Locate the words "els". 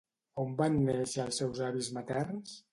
1.27-1.39